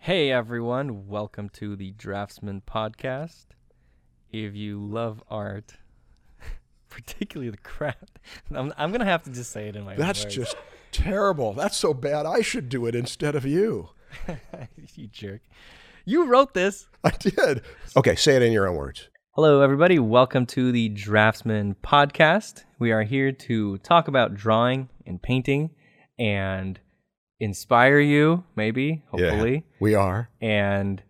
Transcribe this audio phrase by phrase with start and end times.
[0.00, 3.46] Hey everyone, welcome to the Draftsman podcast.
[4.32, 5.74] If you love art,
[6.88, 8.18] particularly the craft,
[8.54, 10.34] I'm, I'm gonna have to just say it in my That's words.
[10.34, 10.56] just
[10.92, 11.52] terrible.
[11.52, 12.26] That's so bad.
[12.26, 13.90] I should do it instead of you.
[14.94, 15.42] you jerk.
[16.04, 16.88] You wrote this.
[17.04, 17.62] I did.
[17.96, 19.08] Okay, say it in your own words.
[19.32, 22.64] Hello everybody, welcome to the Draftsman podcast.
[22.78, 25.70] We are here to talk about drawing and painting
[26.18, 26.80] and
[27.40, 30.28] inspire you, maybe, hopefully, Yeah, we are.
[30.40, 31.02] and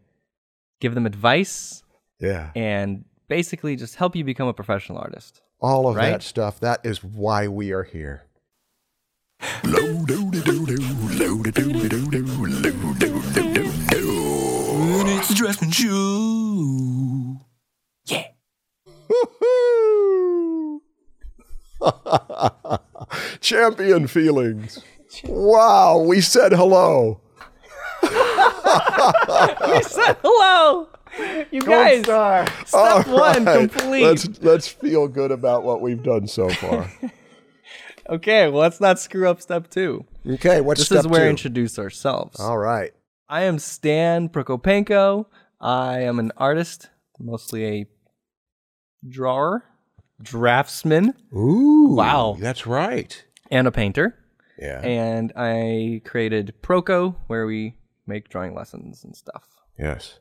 [0.81, 1.83] give them advice
[2.21, 2.51] Yeah.
[2.55, 5.41] and basically just help you become a professional artist.
[5.61, 6.11] All of Right?
[6.11, 6.61] that stuff.
[6.61, 8.25] That is why we are here.
[14.01, 17.41] It's the Draftsman Show.
[18.07, 18.25] Yeah.
[23.41, 24.83] Champion feelings.
[25.25, 27.21] Wow, we said hello.
[28.03, 28.09] we
[29.83, 30.89] said hello.
[31.51, 34.03] You guys, are step All one right, complete.
[34.05, 36.91] Let's let's feel good about what we've done so far.
[38.11, 40.03] Okay, well, let's not screw up step two.
[40.27, 41.31] Okay, what's This step is where we two?
[41.31, 42.41] introduce ourselves.
[42.41, 42.91] All right.
[43.29, 45.27] I am Stan Prokopenko.
[45.61, 47.87] I am an artist, mostly a
[49.07, 49.63] drawer,
[50.23, 51.89] draftsman, Ooh.
[51.95, 52.39] Wow.
[52.41, 53.23] That's right.
[53.51, 54.17] and a painter.
[54.59, 54.81] Yeah.
[54.81, 57.77] And I created Proko, where we
[58.07, 59.45] make drawing lessons and stuff.
[59.79, 60.19] Yes.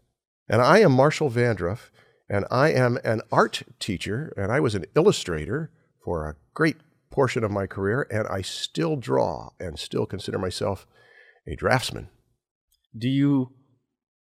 [0.47, 1.89] And I am Marshall Vandruff,
[2.29, 5.71] and I am an art teacher, and I was an illustrator
[6.03, 6.77] for a great
[7.09, 10.85] portion of my career, and I still draw and still consider myself
[11.47, 12.09] a draftsman.
[12.97, 13.53] Do you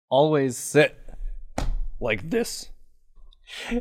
[0.10, 0.98] always sit
[2.00, 2.70] like this?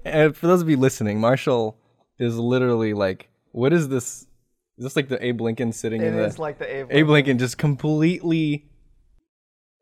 [0.05, 1.79] And for those of you listening, Marshall
[2.19, 4.27] is literally like, what is this?
[4.79, 6.87] Is this like the Abe Lincoln sitting It in the It is like the Abe.
[6.91, 8.67] Abe Lincoln just completely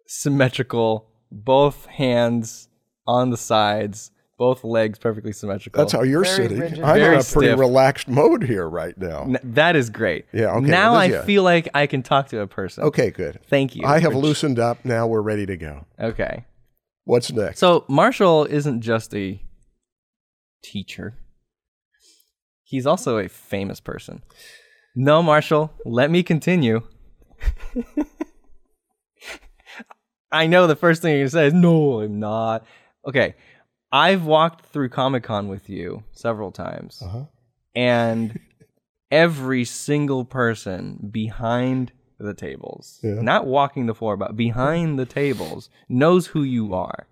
[0.06, 2.68] symmetrical, both hands
[3.06, 5.78] on the sides, both legs perfectly symmetrical.
[5.78, 6.58] That's how you're Very sitting.
[6.60, 6.80] rigid.
[6.80, 7.58] I'm Very in a pretty stiff.
[7.58, 9.22] relaxed mode here right now.
[9.22, 10.26] N- that is great.
[10.32, 11.24] Yeah, okay, Now well, I yeah.
[11.24, 12.84] feel like I can talk to a person.
[12.84, 13.40] Okay, good.
[13.48, 13.84] Thank you.
[13.86, 14.84] I have Which- loosened up.
[14.84, 15.86] Now we're ready to go.
[15.98, 16.44] Okay.
[17.04, 17.58] What's next?
[17.60, 19.40] So Marshall isn't just a
[20.62, 21.14] teacher.
[22.62, 24.22] He's also a famous person.
[24.94, 26.82] No, Marshall, let me continue.
[30.30, 32.64] I know the first thing you're gonna say is no, I'm not.
[33.06, 33.34] Okay.
[33.90, 37.02] I've walked through Comic Con with you several times.
[37.04, 37.24] Uh-huh.
[37.74, 38.40] And
[39.10, 43.20] every single person behind the tables, Yeah.
[43.20, 47.06] not walking the floor, but behind the tables, knows who you are.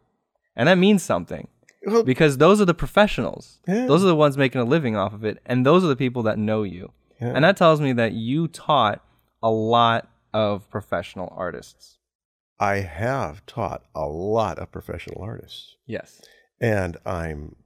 [0.56, 1.48] And that means something
[1.84, 3.58] Well, because those are the professionals.
[3.68, 3.86] Yeah.
[3.86, 5.38] Those are the ones making a living off of it.
[5.44, 6.92] And those are the people that know you.
[7.20, 7.32] Yeah.
[7.34, 9.04] And that tells me that you taught
[9.42, 11.98] a lot of professional artists.
[12.58, 16.20] I have taught a lot of professional artists, Yes.
[16.60, 17.56] and I'm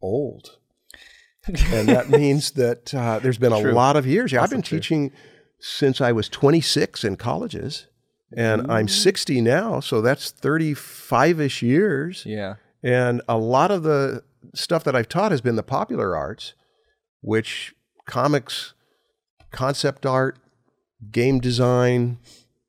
[0.00, 0.58] old.
[1.46, 4.32] and that means that uh, there's been a lot of years.
[4.32, 4.78] Yeah, I've been true.
[4.78, 5.12] teaching
[5.60, 7.86] since I was 26 in colleges,
[8.36, 12.24] and I'm 60 now, so that's 35 ish years.
[12.26, 12.56] Yeah.
[12.82, 14.22] And a lot of the
[14.54, 16.54] stuff that I've taught has been the popular arts,
[17.20, 17.74] which
[18.06, 18.74] comics,
[19.56, 20.38] concept art,
[21.10, 22.18] game design,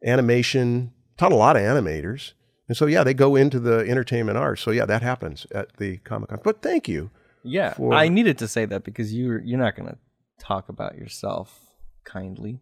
[0.06, 2.32] animation, taught a lot of animators.
[2.68, 4.62] And so, yeah, they go into the entertainment arts.
[4.62, 6.40] So, yeah, that happens at the Comic Con.
[6.44, 7.12] But thank you.
[7.44, 7.74] Yeah.
[7.74, 9.98] For- I needed to say that because you you're not going to
[10.40, 11.60] talk about yourself
[12.06, 12.62] kindly.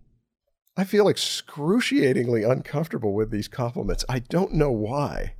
[0.78, 4.04] I feel excruciatingly uncomfortable with these compliments.
[4.10, 5.36] I don't know why.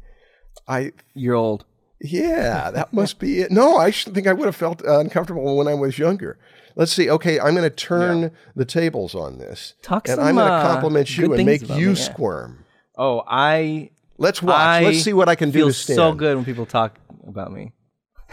[0.68, 1.66] I You're old.
[2.02, 3.52] Yeah, that must be it.
[3.52, 6.38] No, I think I would have felt uncomfortable when I was younger.
[6.76, 7.10] Let's see.
[7.10, 10.54] Okay, I'm going to turn the tables on this, Talk and some, I'm going to
[10.54, 11.94] uh, compliment you and make you me, yeah.
[11.94, 12.66] squirm.
[12.98, 14.56] Oh, I Let's watch.
[14.56, 15.98] I Let's see what I can do feel to stand.
[15.98, 17.74] so good when people talk about me.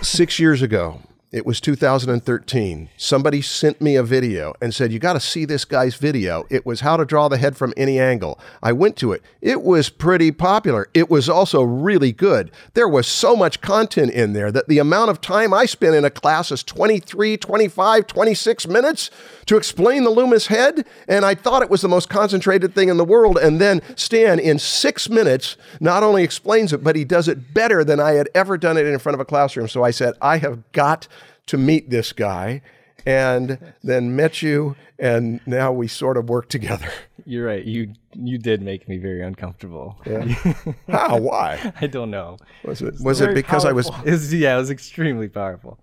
[0.01, 1.01] six years ago.
[1.33, 2.91] It was 2013.
[2.99, 6.45] Somebody sent me a video and said, You got to see this guy's video.
[6.51, 8.39] It was how to draw the head from any angle.
[8.63, 9.23] I went to it.
[9.41, 10.91] It was pretty popular.
[10.93, 12.51] It was also really good.
[12.75, 16.05] There was so much content in there that the amount of time I spent in
[16.05, 19.11] a class is 23, 25, 26 minutes
[19.47, 20.85] to explain the Loomis head.
[21.09, 23.39] And I thought it was the most concentrated thing in the world.
[23.39, 27.85] And then Stan, in six minutes, not only explains it, but he does it better
[27.85, 29.69] than I had ever done it in front of a classroom.
[29.69, 31.09] So I said, I have got
[31.47, 32.63] to meet this guy
[33.05, 36.89] and then met you and now we sort of work together.
[37.25, 37.65] You're right.
[37.65, 39.97] You you did make me very uncomfortable.
[40.89, 41.19] How?
[41.19, 41.73] Why?
[41.81, 42.37] I don't know.
[42.65, 45.79] Was it was it because I was It's, yeah, it was extremely powerful.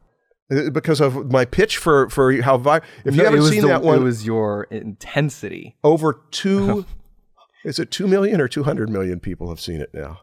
[0.51, 3.83] uh, because of my pitch for for how vi- if you haven't seen the- that
[3.83, 5.75] one it was your intensity.
[5.83, 6.85] over 2
[7.65, 10.19] is it 2 million or 200 million people have seen it now.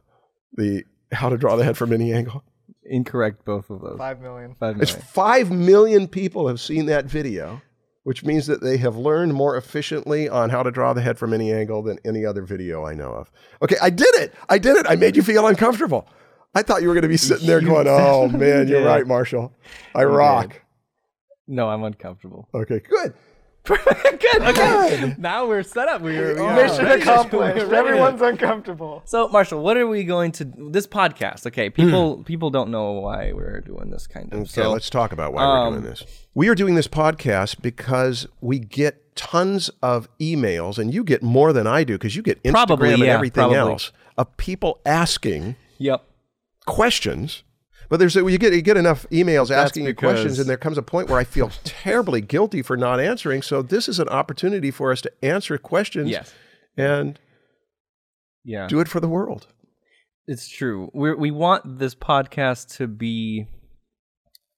[0.54, 2.42] The how to draw the head from any angle.
[2.88, 3.98] Incorrect, both of those.
[3.98, 4.54] Five million.
[4.58, 7.62] Five It's 5 million people have seen that video,
[8.04, 11.32] which means that they have learned more efficiently on how to draw the head from
[11.32, 13.30] any angle than any other video I know of.
[13.62, 14.34] Okay, I did it.
[14.48, 14.86] I did it.
[14.88, 16.08] I made you feel uncomfortable.
[16.54, 19.52] I thought you were going to be sitting there going, "Oh man, you're right, Marshall.
[19.94, 20.62] I rock."
[21.46, 22.48] No, I'm uncomfortable.
[22.54, 23.14] Okay, good.
[24.20, 24.42] good.
[24.42, 25.14] Okay.
[25.18, 26.00] now we're set up.
[26.00, 27.56] We were, we are Mission ready accomplished.
[27.56, 29.02] we're ready Everyone's uncomfortable.
[29.04, 31.46] So, Marshall, what are we going to this podcast?
[31.46, 31.74] Okay, hmm.
[31.74, 34.40] people people don't know why we're doing this kind of.
[34.40, 36.04] Okay, so let's talk about why we're doing um, this.
[36.34, 41.52] We are doing this podcast because we get tons of emails, and you get more
[41.52, 43.58] than I do because you get Instagram Probably, and yeah, everything probably.
[43.58, 46.04] else of people asking Yep.
[46.66, 47.42] questions.
[47.88, 50.82] But there's you get you get enough emails asking you questions, and there comes a
[50.82, 53.42] point where I feel terribly guilty for not answering.
[53.42, 56.32] So this is an opportunity for us to answer questions Yes.
[56.76, 57.18] and
[58.44, 58.66] Yeah.
[58.68, 59.46] do it for the world.
[60.26, 60.90] It's true.
[60.92, 63.46] We we want this podcast to be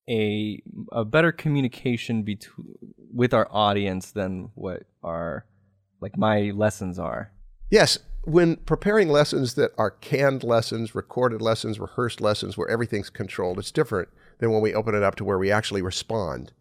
[0.08, 2.74] a a better communication between
[3.12, 5.44] with our audience than what our
[6.00, 7.32] like my lessons are.
[7.70, 13.58] Yes, when preparing lessons that are canned lessons, recorded lessons, rehearsed lessons, where everything's controlled,
[13.58, 16.52] it's different than when we open it up to where we actually respond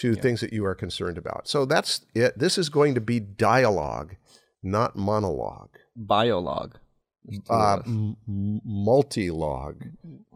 [0.00, 1.48] to things that you are concerned about.
[1.48, 2.38] So that's it.
[2.38, 4.16] This is going to be dialogue,
[4.62, 5.70] not monologue.
[5.98, 6.74] Biolog.
[7.50, 9.82] Uh, m- m- multi-log,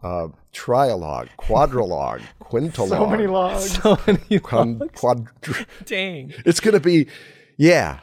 [0.03, 2.89] uh, trialogue, quadrilogue, quintilogue.
[2.89, 3.81] So many logs.
[3.81, 5.01] So many con- logs.
[5.01, 6.33] quadr- Dang.
[6.45, 7.07] it's going to be,
[7.57, 7.99] yeah.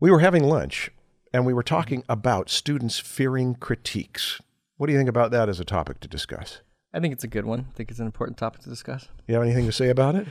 [0.00, 0.90] We were having lunch
[1.34, 4.40] and we were talking about students fearing critiques.
[4.76, 6.60] What do you think about that as a topic to discuss?
[6.94, 7.66] I think it's a good one.
[7.68, 9.08] I think it's an important topic to discuss.
[9.26, 10.28] You have anything to say about it?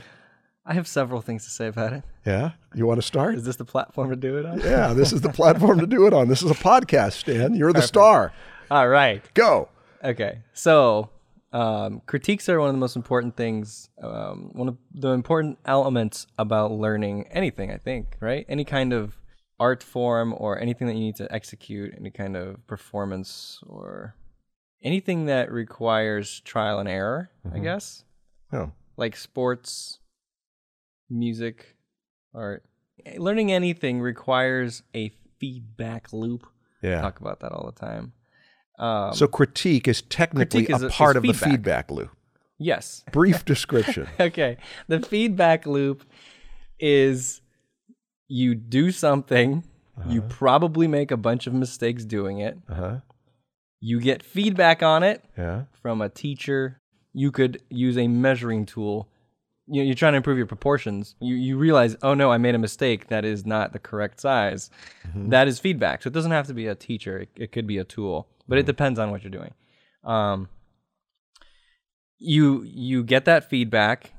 [0.64, 2.04] I have several things to say about it.
[2.24, 2.52] Yeah?
[2.74, 3.34] You want to start?
[3.34, 4.60] Is this the platform to do it on?
[4.60, 6.28] Yeah, this is the platform to do it on.
[6.28, 7.52] This is a podcast, Stan.
[7.52, 8.32] You're the star.
[8.70, 9.22] All right.
[9.34, 9.68] Go.
[10.02, 11.10] Okay, so
[11.52, 16.26] um, critiques are one of the most important things, um, one of the important elements
[16.38, 18.46] about learning anything, I think, right?
[18.48, 19.18] Any kind of
[19.64, 24.14] art form or anything that you need to execute, any kind of performance or
[24.82, 28.04] anything that requires trial and error, I guess,
[28.52, 29.98] Oh, like sports,
[31.08, 31.76] music,
[32.34, 32.62] art.
[33.16, 36.46] Learning anything requires a feedback loop.
[36.82, 36.96] yeah.
[36.96, 38.12] We Talk about that all the time.
[38.78, 42.10] Um, So critique is technically critique is a part of the feedback loop.
[42.58, 44.06] yes, Brief description.
[44.20, 44.58] okay.
[44.88, 46.04] The feedback loop
[46.78, 47.40] is
[48.40, 49.62] you do something,
[50.08, 52.58] you probably make a bunch of mistakes doing it.
[52.68, 52.96] Uh-huh.
[53.80, 55.64] You get feedback on it Yeah.
[55.82, 56.80] from a teacher.
[57.12, 59.08] You could use a measuring tool.
[59.68, 61.14] You know, you're trying to improve your proportions.
[61.20, 63.06] You you realize, oh no, I made a mistake.
[63.06, 64.68] That is not the correct size.
[65.14, 66.02] That is feedback.
[66.02, 67.18] So it doesn't have to be a teacher.
[67.20, 69.54] It, it could be a tool, but it depends on what you're doing.
[70.02, 70.48] Um,
[72.18, 74.12] you you get that feedback.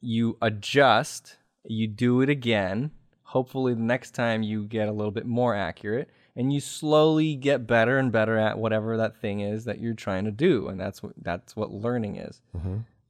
[0.00, 1.36] You adjust.
[1.64, 2.90] You do it again.
[3.30, 7.64] Hopefully, the next time you get a little bit more accurate, and you slowly get
[7.64, 11.00] better and better at whatever that thing is that you're trying to do, and that's
[11.00, 12.40] what that's what learning is.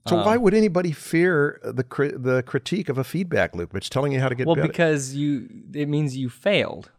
[0.06, 3.74] So Um, why would anybody fear the cri- the critique of a feedback loop?
[3.74, 4.66] It's telling you how to get Well, better.
[4.66, 6.90] Well, because you it means you failed.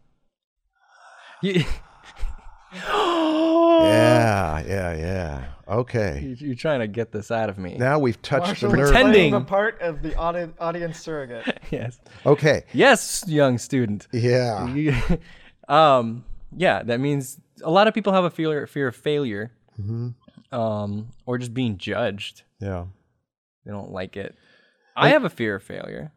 [1.42, 1.62] You,
[3.82, 5.44] yeah, yeah, yeah.
[5.68, 6.34] Okay.
[6.38, 7.76] you're trying to get this out of me.
[7.78, 8.86] Now we've touched Marshall the nerve.
[8.88, 9.12] Pretending.
[9.12, 11.58] playing the part of the audi- audience surrogate.
[11.70, 12.64] yes, Okay.
[12.72, 14.08] yes, young student.
[14.12, 15.16] Yeah.
[15.68, 16.24] Um,
[16.54, 20.08] yeah, that means a lot of people have a fear fear of failure, Hmm.
[20.50, 22.42] um, or just being judged.
[22.60, 22.86] Yeah.
[23.64, 24.34] They don't like it.
[24.96, 26.12] I have a fear of failure.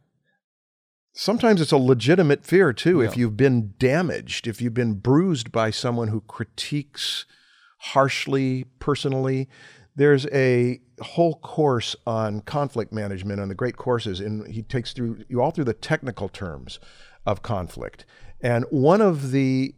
[1.14, 3.00] Sometimes it's a legitimate fear too.
[3.02, 7.26] If you've been damaged, if you've been bruised by someone who critiques
[7.94, 9.48] harshly, personally,
[9.98, 15.24] There's a whole course on conflict management on the great courses, and he takes through
[15.30, 16.80] you all through the technical terms
[17.26, 18.06] of conflict.
[18.42, 19.74] And one of the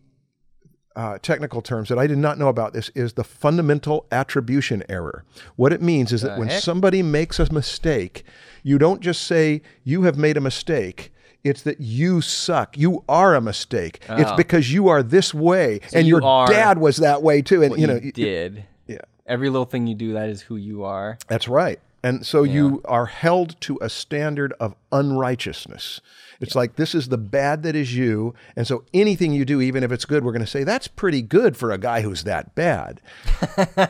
[0.96, 5.24] uh, technical terms that I did not know about this is the fundamental attribution error.
[5.56, 6.64] What it means is that when heck?
[6.64, 8.24] somebody makes a mistake,
[8.64, 11.14] you don't just say, You have made a mistake.
[11.48, 12.78] It's that you suck.
[12.78, 14.02] You are a mistake.
[14.10, 14.36] It's Oh.
[14.36, 17.64] because you are this way, and you your dad was that way too.
[17.64, 18.64] And you you, know, y- did.
[18.88, 18.98] yeah.
[19.26, 21.18] Every little thing you do, that is who you are.
[21.28, 21.80] That's right.
[22.08, 26.00] And so you are held to a standard of unrighteousness.
[26.40, 28.36] It's like this is the bad that is you.
[28.56, 31.24] And so anything you do, even if it's good, we're going to say that's pretty
[31.24, 33.02] good for a guy who's that bad.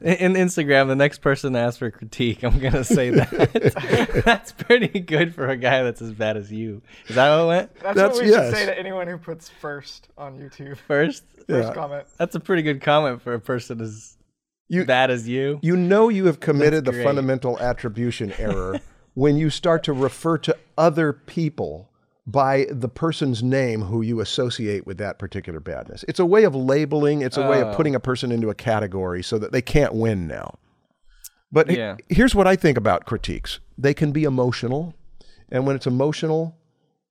[0.00, 5.00] In in Instagram, the next person asks for critique, I'm gonna say that that's pretty
[5.00, 6.82] good for a guy that's as bad as you.
[7.06, 7.74] Is that how it went?
[7.80, 8.46] That's, That's- what we yes.
[8.50, 10.76] should say to anyone who puts first on YouTube.
[10.76, 11.74] First, First Yeah.
[11.74, 12.06] comment.
[12.18, 14.16] that's a pretty good comment for a person as
[14.68, 15.58] You- bad as you.
[15.62, 18.80] You know you have committed the fundamental attribution error
[19.14, 21.88] when you start to refer to other people
[22.26, 26.04] by the person's name who you associate with that particular badness.
[26.06, 27.74] It's a way of labeling, it's a way of Oh.
[27.74, 30.58] putting a person into a category so that they can't win now.
[31.50, 33.58] But he- here's what I think about critiques.
[33.76, 34.94] They can be emotional,
[35.50, 36.56] and when it's emotional,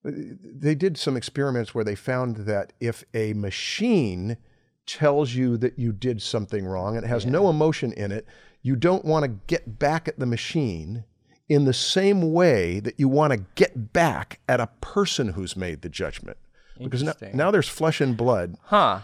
[0.05, 4.37] uh, they did some experiments where they found that if a machine
[4.85, 8.25] tells you that you did something wrong and it has no emotion in it,
[8.61, 11.03] you don't want to get back at the machine
[11.49, 15.81] in the same way that you want to get back at a person who's made
[15.81, 16.37] the judgment.
[16.77, 18.55] Because now, now there's flesh and blood.
[18.63, 19.01] Huh?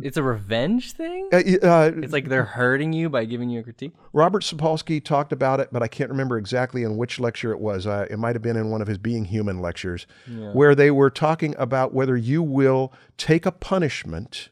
[0.00, 1.28] It's a revenge thing.
[1.32, 3.92] Uh, uh, It's like they're hurting you by giving you a critique.
[4.12, 7.84] Robert Sapolsky talked about it, but I can't remember exactly in which lecture it was.
[7.84, 10.06] Uh, it might have been in one of his Being Human lectures,
[10.52, 14.50] where they were talking about whether you will take a punishment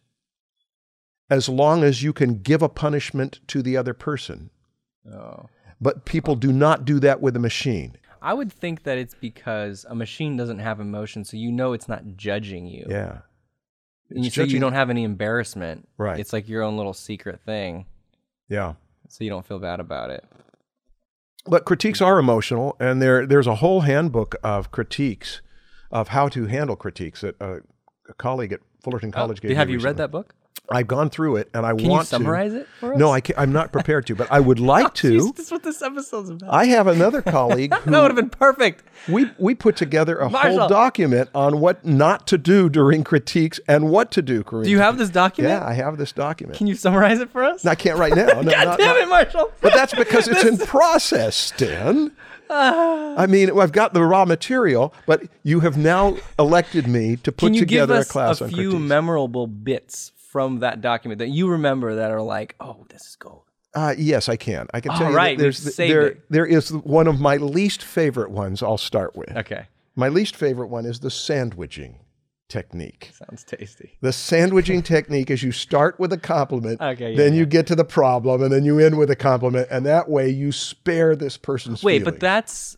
[1.28, 4.50] as long as you can give a punishment to the other person.
[5.12, 5.48] Oh.
[5.80, 7.96] But people do not do that with a machine.
[8.22, 11.88] I would think that it's because a machine doesn't have emotion, so you know it's
[11.88, 12.86] not judging you.
[12.88, 13.18] Yeah.
[14.10, 15.88] And you, so you don't have any embarrassment.
[15.98, 16.18] Right.
[16.18, 17.86] It's like your own little secret thing,
[18.48, 18.74] Yeah.
[19.08, 20.24] so you don't feel bad about it.
[21.44, 25.40] But critiques are emotional, and there there's a whole handbook of critiques,
[25.90, 27.60] of how to handle critiques that a,
[28.08, 30.34] a colleague at Fullerton oh, College gave Oh, have me you read that book?
[30.70, 32.60] I've gone through it, and I Can you summarize to.
[32.60, 32.98] it for us?
[32.98, 35.18] No, I I'm not prepared to, but I would like oh, to.
[35.18, 36.52] Jeez, this is what this episode's about.
[36.52, 38.82] I have another colleague who that would have been perfect.
[39.08, 43.90] we we put together a whole document on what not to do during critiques and
[43.90, 44.42] what to do.
[44.42, 45.52] Do you have this document?
[45.52, 46.58] Yeah, I have this document.
[46.58, 47.64] Can you summarize it for us?
[47.64, 48.26] I can't right now.
[48.46, 49.50] No, God not- damn it, Marshall.
[49.60, 52.12] But that's because it's in process, Stan.
[52.48, 53.14] Ah.
[53.16, 57.46] I mean, I've got the raw material, but you have now elected me to put
[57.46, 58.88] Can you give together us a class a on few critiques.
[58.88, 63.44] memorable bits from that document that you remember that are like, oh, this is gold?
[63.74, 64.66] Uh, yes, I can.
[64.74, 66.22] I can All tell you right, that there's there it.
[66.28, 68.62] there is one of my least favorite ones.
[68.62, 69.34] I'll start with.
[69.34, 72.00] Okay, My least favorite one is the sandwiching
[72.50, 73.12] technique.
[73.14, 73.96] sounds tasty.
[74.02, 77.38] The sandwiching technique is you start with a compliment, Okay, yeah, then yeah.
[77.40, 80.28] you get to the problem, and then you end with a compliment, and that way
[80.28, 82.12] you spare this person's Wait, feelings.
[82.12, 82.76] but that's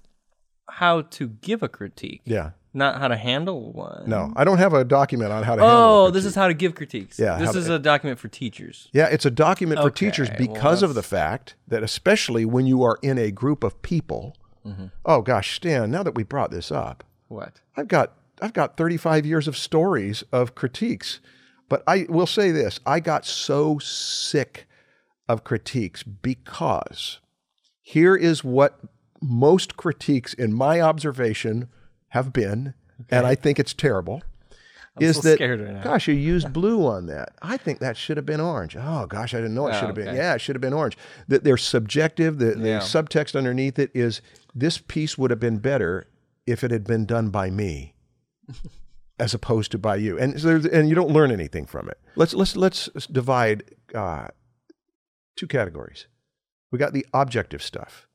[0.71, 2.51] how to give a critique, yeah.
[2.75, 4.05] Not how to handle one.
[4.07, 5.79] No, I don't have a document on how to handle.
[5.79, 7.19] Oh, this is how to give critiques.
[7.19, 8.89] Yeah, this to- is a document for teachers.
[8.93, 12.67] Yeah, it's a document for Okay, teachers well, because of the fact that, especially when
[12.67, 14.37] you are in a group of people.
[14.67, 14.87] Mm-hmm.
[15.05, 15.91] Oh gosh, Stan!
[15.91, 17.61] Now that we brought this up, What?
[17.77, 21.21] I've got I've got 35 years of stories of critiques,
[21.69, 24.67] but I will say this: I got so sick
[25.29, 27.21] of critiques because
[27.81, 28.81] here is what
[29.21, 31.69] most critiques, in my observation,
[32.09, 32.75] have been,
[33.11, 34.23] and I think it's terrible.
[34.99, 37.31] is so that right gosh you used blue on that.
[37.41, 38.77] I think that should have been orange.
[38.77, 40.15] Oh gosh i didn't know it Oh, should have been.
[40.17, 40.97] yeah it should have been orange.
[41.29, 44.21] That they're subjective the, the subtext underneath it is
[44.55, 46.07] this piece would have been better
[46.47, 47.95] if it had been done by me
[49.21, 50.19] as opposed to by you.
[50.19, 51.99] And so and you don't learn anything from it.
[52.17, 53.63] Let's let's let's divide
[53.95, 54.29] uh,
[55.37, 56.07] two categories.
[56.73, 58.08] We got the objective stuff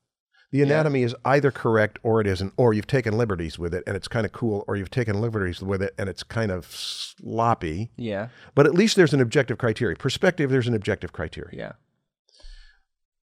[0.54, 3.96] the anatomy is either correct or it isn't, or you've taken liberties with it and
[3.96, 7.90] it's kind of cool, or you've taken liberties with it and it's kind of sloppy.
[7.96, 9.96] Yeah, But at least there's an objective criteria.
[9.96, 11.58] Perspective, there's an objective criteria.
[11.58, 11.72] yeah.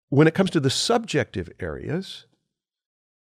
[0.10, 2.26] When it comes to the subjective areas,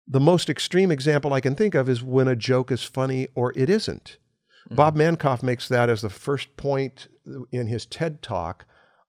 [0.07, 3.53] the most extreme example I can think of is when a joke is funny or
[3.55, 4.17] it isn't.
[4.65, 4.75] Mm-hmm.
[4.75, 7.09] Bob Mankoff makes that as the first point
[7.53, 8.65] in his TED talk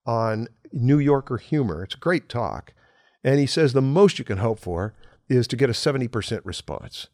[0.05, 1.83] on New Yorker humor.
[1.83, 2.73] It's a great talk.
[3.23, 4.93] And he says the most you can hope for
[5.27, 7.07] is to get a 70% response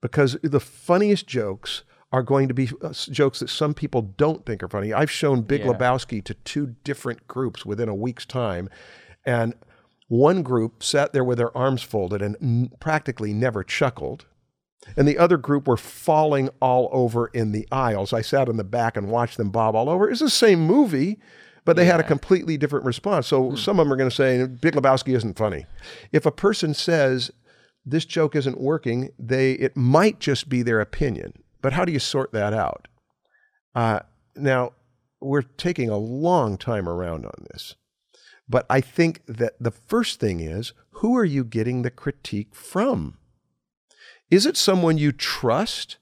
[0.00, 4.62] because the funniest jokes are going to be uh, jokes that some people don't think
[4.62, 4.92] are funny.
[4.92, 5.68] I've shown Big Yeah.
[5.68, 8.68] Lebowski to two different groups within a week's time,
[9.24, 9.54] And
[10.08, 14.26] one group sat there with their arms folded and n- practically never chuckled.
[14.96, 18.12] And the other group were falling all over in the aisles.
[18.12, 20.10] I sat in the back and watched them bob all over.
[20.10, 21.20] It's the same movie,
[21.64, 23.26] but they had a completely different response.
[23.26, 25.66] So some of them are going to say, Big Lebowski isn't funny.
[26.12, 27.30] If a person says,
[27.84, 31.32] this joke isn't working, they it might just be their opinion.
[31.62, 32.88] But how do you sort that out?
[33.74, 34.00] Uh,
[34.36, 34.72] now,
[35.20, 37.74] we're taking a long time around on this.
[38.48, 43.16] But I think that the first thing is who are you getting the critique from?
[44.30, 45.96] Is it someone you trust?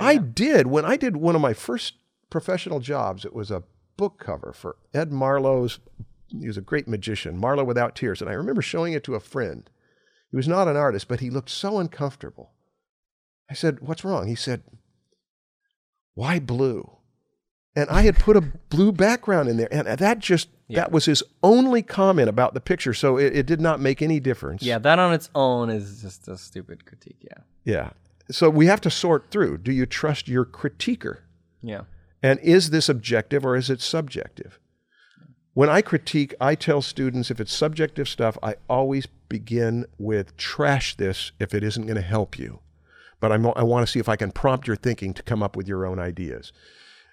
[0.00, 0.66] I did.
[0.66, 1.94] When I did one of my first
[2.30, 3.62] professional jobs, it was a
[4.02, 5.78] book cover for Ed Marlo's,
[6.26, 8.20] he was a great magician, Marlo Without Tears.
[8.20, 9.70] And I remember showing it to a friend.
[10.28, 12.50] He was not an artist, but he looked so uncomfortable.
[13.48, 14.26] I said, What's wrong?
[14.26, 14.64] He said,
[16.14, 16.96] Why blue?
[17.76, 19.72] And I had put a blue background in there.
[19.72, 22.94] And that just, that was his only comment about the picture.
[22.94, 24.64] So it, it did not make any difference.
[24.64, 27.22] Yeah, that on its own is just a stupid critique.
[27.22, 27.44] Yeah.
[27.64, 27.90] Yeah.
[28.32, 29.58] So we have to sort through.
[29.58, 31.18] Do you trust your critiquer?
[31.62, 31.82] Yeah.
[32.22, 34.58] And is this objective or is it subjective?
[35.54, 40.96] When I critique, I tell students if it's subjective stuff, I always begin with trash
[40.96, 42.60] this if it isn't going to help you.
[43.20, 45.56] But I'm, I want to see if I can prompt your thinking to come up
[45.56, 46.52] with your own ideas.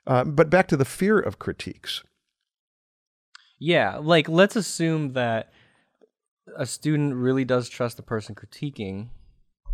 [0.08, 2.04] Uh, but back to the fear of critiques.
[3.60, 5.52] Yeah, like let's assume that
[6.58, 9.10] a student really does trust the person critiquing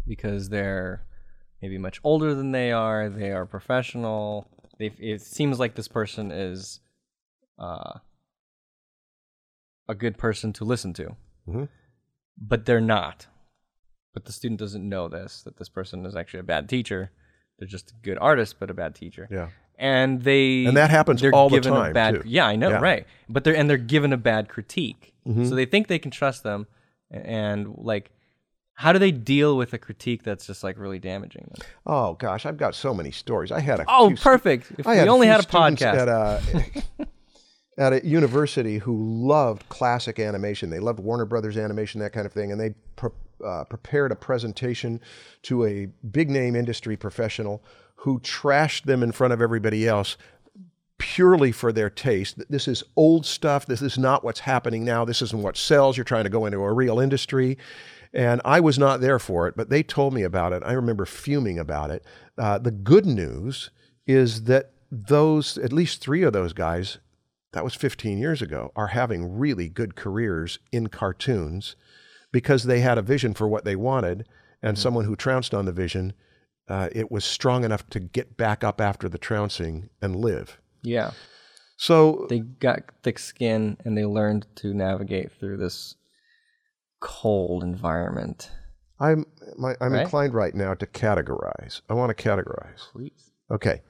[0.08, 1.06] because they're
[1.62, 4.48] maybe much older than they are, they are professional.
[4.78, 6.80] They it seems like this person is
[7.60, 8.00] uh,
[9.88, 11.16] a good person to listen to.
[11.48, 11.70] Mhm.
[12.38, 13.28] But they're not.
[14.14, 17.12] But the student doesn't know this that this person is actually a bad teacher.
[17.60, 19.50] They're just a good artist but a bad teacher Yeah.
[19.78, 22.22] and they And that happens they're all the given a time, bad, too.
[22.26, 22.80] Yeah, I know, Yeah.
[22.82, 23.08] right?
[23.30, 25.46] But they're and they're given a bad critique, Mm-hmm.
[25.46, 26.68] so they think they can trust them,
[27.10, 28.12] and like,
[28.76, 31.66] how do they deal with a critique that's just like really damaging them?
[31.86, 33.52] Oh gosh, I've got so many stories.
[33.52, 34.72] I had a Oh, few stu- perfect!
[34.78, 36.42] If I we only had a podcast, at a
[37.78, 38.96] at a university who
[39.28, 40.70] loved classic animation.
[40.70, 43.10] They loved Warner Brothers animation, that kind of thing, and they pre-
[43.46, 45.02] uh, prepared a presentation
[45.44, 47.62] to a big name industry professional
[47.96, 50.16] who trashed them in front of everybody else
[50.98, 52.38] purely for their taste.
[52.50, 53.66] This is old stuff.
[53.66, 55.04] This is not what's happening now.
[55.04, 55.98] This isn't what sells.
[55.98, 57.58] You're trying to go into a real industry.
[58.16, 60.64] And I was not there for it, but they told me about it.
[60.66, 62.06] I remember fuming about it.
[62.38, 63.72] Uh, the good news
[64.08, 67.00] is that those, at least three of those guys,
[67.52, 71.76] that was 15 years ago, are having really good careers in cartoons
[72.32, 74.28] because they had a vision for what they wanted.
[74.62, 76.14] And someone who trounced on the vision,
[76.70, 80.58] uh, it was strong enough to get back up after the trouncing and live.
[80.84, 81.12] yeah,
[81.76, 85.96] So they got thick skin and they learned to navigate through this
[87.06, 88.50] cold environment.
[89.00, 89.26] I'm
[89.58, 90.02] my, I'm Right?
[90.02, 91.82] inclined right now to categorize.
[91.90, 92.80] I want to categorize.
[92.92, 93.82] Please, Okay,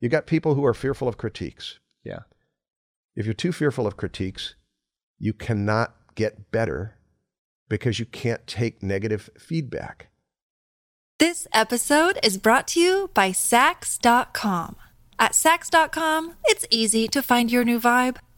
[0.00, 1.78] you got people who are fearful of critiques.
[2.02, 2.20] yeah,
[3.14, 4.54] If you're too fearful of critiques,
[5.18, 6.96] you cannot get better
[7.68, 10.08] because you can't take negative feedback.
[11.18, 14.76] This episode is brought to you by Saks.com.
[15.18, 18.16] At Saks.com, it's easy to find your new vibe.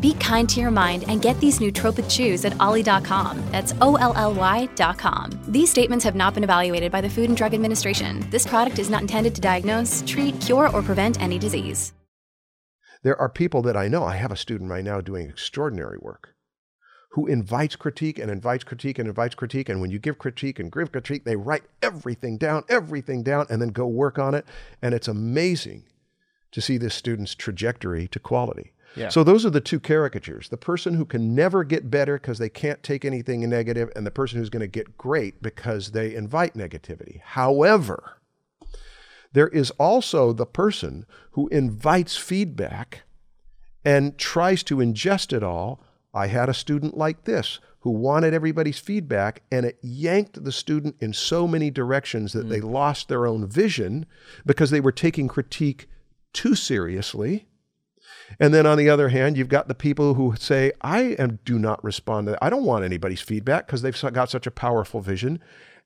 [0.00, 3.42] Be kind to your mind and get these nootropic chews at olly.com.
[3.50, 5.30] That's O L L Y.com.
[5.48, 8.24] These statements have not been evaluated by the Food and Drug Administration.
[8.30, 11.92] This product is not intended to diagnose, treat, cure, or prevent any disease.
[13.02, 14.04] There are people that I know.
[14.04, 16.34] I have a student right now doing extraordinary work
[17.12, 19.68] who invites critique and invites critique and invites critique.
[19.68, 23.62] And when you give critique and give critique, they write everything down, everything down, and
[23.62, 24.44] then go work on it.
[24.82, 25.84] And it's amazing
[26.52, 28.72] to see this student's trajectory to quality.
[28.98, 29.08] Yeah.
[29.08, 32.48] So those are the two caricatures the person who can never get better because they
[32.48, 36.54] can't take anything negative, and the person who's going to get great because they invite
[36.54, 37.20] negativity.
[37.22, 38.18] However,
[39.32, 43.02] there is also the person who invites feedback
[43.84, 45.80] and tries to ingest it all.
[46.14, 50.96] I had a student like this who wanted everybody's feedback, and it yanked the student
[51.00, 52.48] in so many directions that hmm.
[52.48, 54.06] they lost their own vision
[54.44, 55.88] because they were taking critique
[56.32, 57.46] too seriously.
[58.38, 61.58] And then on the other hand, you've got the people who say, I am, do
[61.58, 62.44] not respond to that.
[62.44, 65.40] I don't want anybody's feedback because they've got such a powerful vision.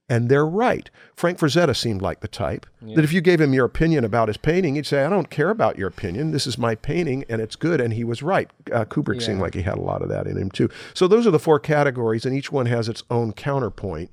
[0.09, 0.91] And they're right.
[1.15, 4.37] Frank Frazetta seemed like the type that if you gave him your opinion about his
[4.37, 6.33] painting, he'd say, I don't care about your opinion.
[6.33, 7.81] This is my painting and it's good.
[7.81, 8.51] And he was right.
[8.71, 10.69] Uh, Kubrick seemed like he had a lot of that in him too.
[10.93, 14.11] So those are the four categories, and each one has its own counterpoint.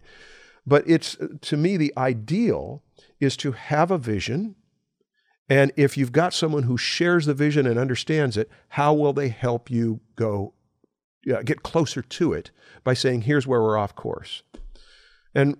[0.65, 2.84] But it's, to me, the ideal
[3.20, 4.56] is to have a vision.
[5.49, 9.29] And if you've got someone who shares the vision and understands it, how will they
[9.29, 10.53] help you go
[11.43, 12.51] get closer to it
[12.83, 14.43] by saying, here's where we're off course?
[15.33, 15.57] And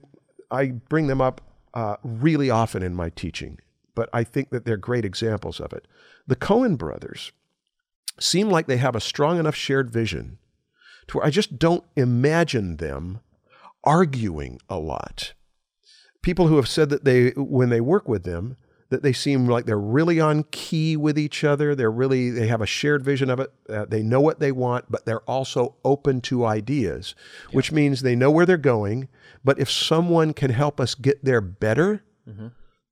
[0.52, 1.42] I bring them up
[1.74, 3.60] uh, really often in my teaching,
[3.96, 5.88] but I think that they're great examples of it.
[6.28, 7.32] The Coen brothers
[8.20, 10.38] seem like they have a strong enough shared vision
[11.08, 13.22] to where I just don't imagine them
[13.84, 15.34] arguing a lot.
[16.22, 18.58] People who have said that they, when they work with them,
[18.90, 21.76] that they seem like they're really on key with each other.
[21.76, 23.52] They're really, they have a shared vision of it.
[23.70, 27.14] Uh, they know what they want, but they're also open to ideas,
[27.52, 29.08] which means they know where they're going.
[29.44, 32.04] But if someone can help us get there better,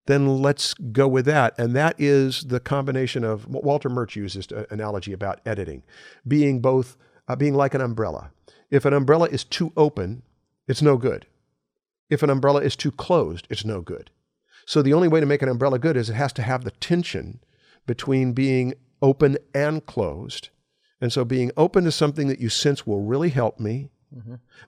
[0.05, 1.57] then let's go with that.
[1.59, 5.83] And that is the combination of Walter Murch uses an analogy about editing,
[6.27, 6.95] being both,
[7.27, 8.31] uh, being like an umbrella.
[8.69, 10.23] If an umbrella is too open,
[10.67, 11.25] it's no good.
[12.09, 14.11] If an umbrella is too closed, it's no good.
[14.67, 16.71] So the only way to make an umbrella good is it has to have the
[16.71, 17.39] tension
[17.85, 20.49] between being open and closed.
[20.99, 23.89] And so being open to something that you sense will really help me,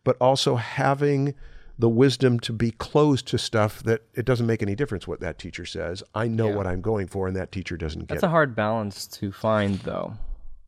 [0.05, 1.33] but also having
[1.77, 5.38] the wisdom to be closed to stuff that it doesn't make any difference what that
[5.38, 6.01] teacher says.
[6.15, 6.55] I know Yeah.
[6.55, 9.79] what I'm going for, and that teacher doesn't get That's a hard balance to find,
[9.79, 10.13] though,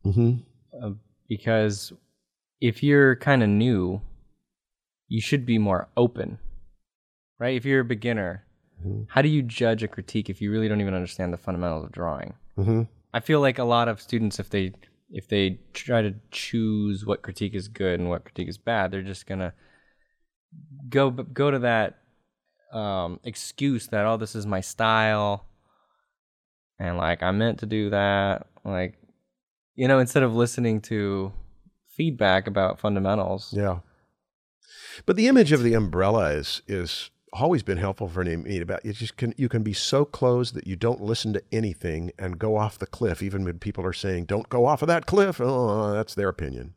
[0.04, 0.36] hmm
[0.82, 0.92] uh,
[1.28, 1.92] because
[2.60, 4.00] if you're kind of new,
[5.08, 6.38] you should be more open,
[7.38, 7.56] right?
[7.56, 8.44] If you're a beginner,
[9.08, 11.92] how do you judge a critique if you really don't even understand the fundamentals of
[11.92, 12.34] drawing?
[12.56, 12.82] hmm
[13.14, 14.72] I feel like a lot of students, if they
[15.10, 19.02] if they try to choose what critique is good and what critique is bad, they're
[19.02, 19.52] just gonna
[20.88, 21.98] go go to that
[22.72, 25.46] um, excuse that oh this is my style,
[26.78, 28.94] and like I meant to do that, like
[29.74, 31.32] you know instead of listening to
[31.96, 33.52] feedback about fundamentals.
[33.52, 33.80] Yeah.
[35.06, 38.92] But the image of the umbrella is is always been helpful for me about you
[38.92, 42.56] just can you can be so closed that you don't listen to anything and go
[42.56, 45.40] off the cliff even when people are saying don't go off of that cliff.
[45.40, 46.74] Oh that's their opinion.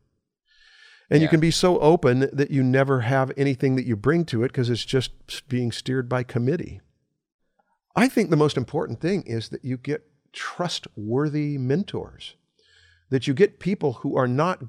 [1.08, 4.42] And you can be so open that you never have anything that you bring to
[4.42, 6.80] it because it's just being steered by committee.
[7.94, 12.34] I think the most important thing is that you get trustworthy mentors
[13.10, 14.62] that you get people who are not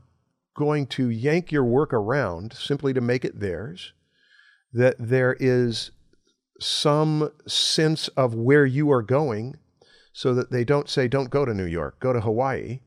[0.55, 3.93] going to yank your work around simply to make it theirs,
[4.73, 5.91] that there is
[6.59, 9.55] some sense of where you are going
[10.13, 12.79] so that they don't say, don't go to New York, go to Hawaii.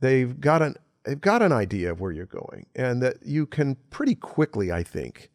[0.00, 3.76] They've got an, they've got an idea of where you're going, and that you can
[3.90, 5.30] pretty quickly, I think,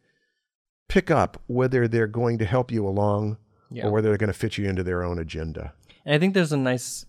[0.88, 3.36] pick up whether they're going to help you along
[3.70, 3.86] Yeah.
[3.86, 5.74] or whether they're going to fit you into their own agenda.
[6.04, 7.06] And I think there's a nice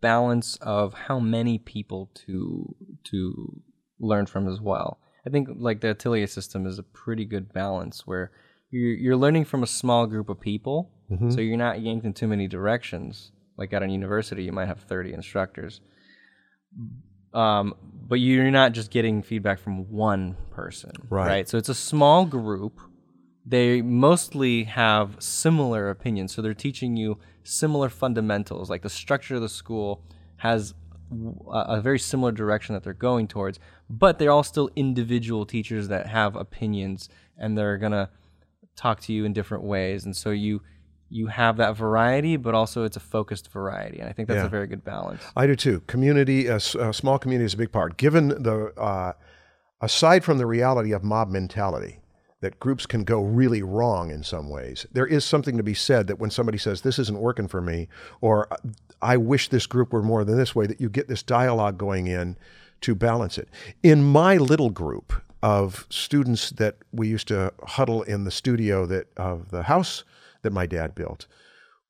[0.00, 3.62] balance of how many people to to
[4.00, 4.98] learn from as well.
[5.26, 8.30] I think like the Atelier system is a pretty good balance where
[8.70, 10.90] you're you're learning from a small group of people,
[11.30, 13.30] so you're not yanked in too many directions.
[13.56, 15.80] Like at a university, you might have 30 instructors,
[17.32, 17.74] um,
[18.08, 20.92] but you're not just getting feedback from one person,
[21.28, 21.48] Right.
[21.48, 22.80] So it's a small group.
[23.46, 28.70] They mostly have similar opinions, so they're teaching you similar fundamentals.
[28.70, 30.02] Like the structure of the school
[30.38, 30.74] has
[31.52, 35.88] a a very similar direction that they're going towards, but they're all still individual teachers
[35.88, 38.10] that have opinions and they're gonna
[38.76, 40.60] talk to you in different ways, and so you
[41.10, 44.46] you have that variety, but also it's a focused variety, and I think that's Yeah.
[44.46, 45.22] a very good balance.
[45.36, 45.80] I do too.
[45.86, 47.96] Community, a small community is a big part.
[47.98, 49.12] Given the, uh,
[49.80, 52.00] aside from the reality of mob mentality,
[52.44, 56.06] that groups can go really wrong in some ways, there is something to be said
[56.06, 57.88] that when somebody says, This isn't working for me,
[58.20, 58.46] or
[59.00, 62.06] I wish this group were more than this way, that you get this dialogue going
[62.06, 62.36] in
[62.82, 63.48] to balance it.
[63.82, 69.08] In my little group of students that we used to huddle in the studio that
[69.16, 70.04] of the house
[70.42, 71.26] that my dad built,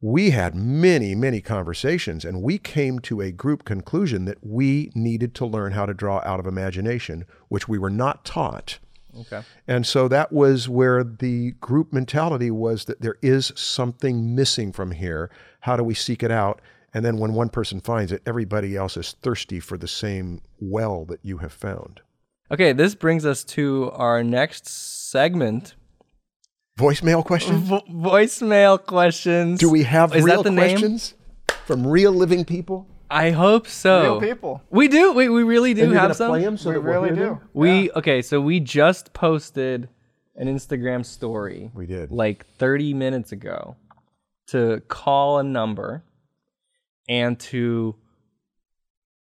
[0.00, 5.34] we had many, many conversations, and we came to a group conclusion that we needed
[5.34, 8.78] to learn how to draw out of imagination, which we were not taught.
[9.20, 9.42] Okay.
[9.68, 14.90] And so that was where the group mentality was that there is something missing from
[14.92, 15.30] here.
[15.60, 16.60] How do we seek it out?
[16.92, 21.04] And then when one person finds it, everybody else is thirsty for the same well
[21.06, 22.00] that you have found.
[22.50, 25.74] Okay, this brings us to our next segment.
[26.78, 27.56] Voicemail question?
[27.60, 29.58] Vo- voicemail questions.
[29.60, 30.70] Do we have Is real the name?
[30.78, 31.14] questions
[31.66, 32.88] from real living people?
[33.14, 34.02] I hope so.
[34.02, 34.62] Real people.
[34.70, 35.12] We do.
[35.12, 36.30] We, we really do and you're have gonna some.
[36.30, 37.20] play 'em so We that we'll really do.
[37.20, 37.40] them?
[37.52, 39.88] We okay, so we just posted
[40.36, 41.70] an Instagram story.
[41.74, 42.10] We did.
[42.10, 43.76] like 30 minutes ago
[44.48, 46.02] to call a number
[47.08, 47.94] and to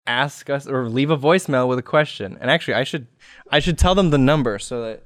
[0.07, 2.37] ask us or leave a voicemail with a question.
[2.41, 3.07] And actually, I should
[3.51, 5.03] I should tell them the number so that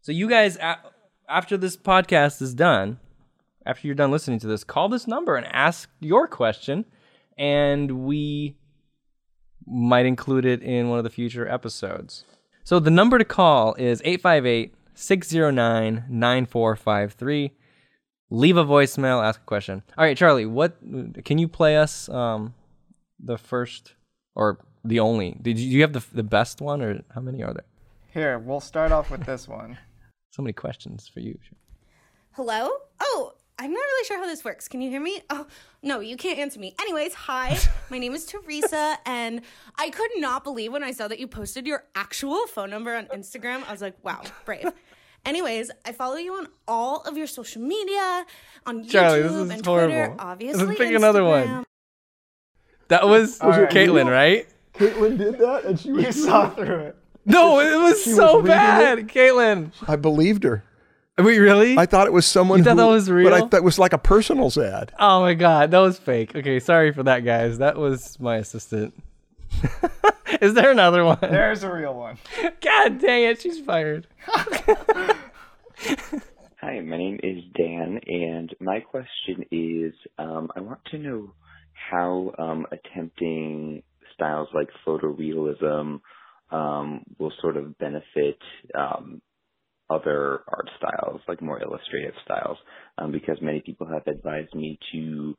[0.00, 0.56] so you guys
[1.28, 2.98] after this podcast is done,
[3.66, 6.84] after you're done listening to this, call this number and ask your question
[7.36, 8.56] and we
[9.66, 12.24] might include it in one of the future episodes.
[12.64, 17.52] So the number to call is 858 609 9453.
[18.28, 19.82] Leave a voicemail, ask a question.
[19.96, 20.76] All right, Charlie, what
[21.24, 22.54] can you play us um,
[23.20, 23.94] the first
[24.34, 25.36] or the only?
[25.40, 27.64] Did you, do you have the, the best one or how many are there?
[28.12, 29.78] Here, we'll start off with this one.
[30.32, 31.38] So many questions for you.
[32.32, 32.68] Hello?
[33.00, 34.68] Oh, I'm not really sure how this works.
[34.68, 35.22] Can you hear me?
[35.30, 35.46] Oh,
[35.82, 36.74] no, you can't answer me.
[36.78, 37.56] Anyways, hi.
[37.90, 39.40] My name is Teresa, and
[39.78, 43.06] I could not believe when I saw that you posted your actual phone number on
[43.06, 43.66] Instagram.
[43.66, 44.70] I was like, wow, brave.
[45.24, 48.26] Anyways, I follow you on all of your social media,
[48.66, 50.16] on YouTube Charlie, this is and Twitter, horrible.
[50.18, 50.76] obviously.
[50.76, 51.64] Pick another one.
[52.88, 53.68] That was All right.
[53.70, 54.46] Caitlin, right?
[54.74, 56.96] Caitlin did that, and she You saw through it.
[57.24, 59.06] No, it was She so reading bad, it?
[59.08, 59.72] Caitlin.
[59.88, 60.62] I believed her.
[61.18, 61.78] Wait, really?
[61.78, 63.48] I thought it was someone You thought who, that was But I real?
[63.48, 64.92] thought it was like a personals ad.
[64.98, 66.36] Oh my god, that was fake.
[66.36, 67.56] Okay, sorry for that, guys.
[67.58, 68.92] That was my assistant.
[70.42, 71.18] Is there another one?
[71.22, 72.18] There's a real one.
[72.60, 74.06] God dang it, she's fired.
[76.60, 81.32] Hi, my name is Dan, and my question is um, I want to know
[81.72, 83.82] how um, attempting
[84.14, 86.00] styles like photorealism
[86.50, 88.38] um, will sort of benefit
[88.74, 89.22] um,
[89.88, 92.58] other art styles, like more illustrative styles,
[92.98, 95.34] um, because many people have advised me to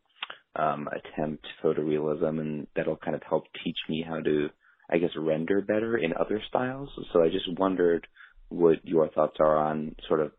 [0.56, 4.50] um, attempt photorealism, and that'll kind of help teach me how to,
[4.90, 6.90] I guess, render better in other styles.
[7.14, 8.08] So I just wondered
[8.50, 10.32] what your thoughts are on sort of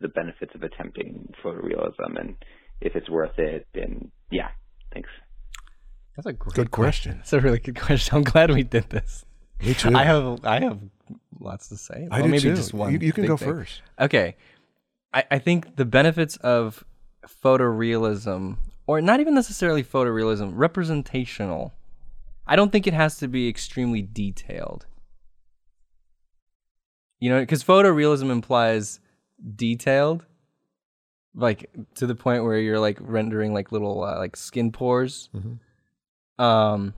[0.00, 2.34] the benefits of attempting photorealism and
[2.80, 3.66] if it's worth it.
[3.74, 4.48] And yeah,
[4.92, 5.08] thanks.
[6.16, 7.18] That's a great Good question.
[7.18, 8.16] That's a really good question.
[8.16, 9.24] I'm glad we did this.
[9.62, 9.94] Me too.
[9.94, 10.78] I have I have
[11.40, 12.08] lots to say.
[12.10, 12.54] I Well, do maybe too.
[12.56, 12.92] just one.
[12.92, 13.48] You- you can go thing.
[13.48, 13.82] first.
[14.00, 14.36] Okay.
[15.14, 16.84] I, I think the benefits of
[17.26, 21.72] photorealism, or not even necessarily photorealism, representational.
[22.46, 24.86] I don't think it has to be extremely detailed.
[27.20, 28.98] You know, because photorealism implies
[29.54, 30.24] detailed,
[31.34, 35.30] like to the point where you're like rendering like little uh, like skin pores.
[36.38, 36.94] Um,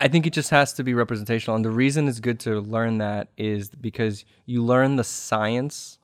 [0.00, 2.98] I think it just has to be representational, and the reason it's good to learn
[2.98, 5.98] that is because you learn the science